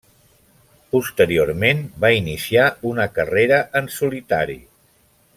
Posteriorment, 0.95 1.83
va 2.05 2.11
iniciar 2.21 2.65
una 2.93 3.07
carrera 3.19 3.59
en 3.81 3.91
solitari. 3.97 4.57